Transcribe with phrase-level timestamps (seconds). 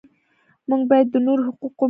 [0.69, 1.79] موږ باید د نورو حقوق ومنو.